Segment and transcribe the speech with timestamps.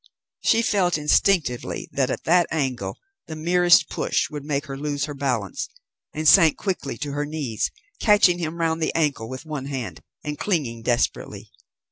[0.43, 5.13] She felt instinctively that at that angle the merest push would make her lose her
[5.13, 5.69] balance,
[6.11, 10.39] and sank quickly to her knees, catching him round the ankle with one hand, and
[10.39, 11.51] clinging desperately.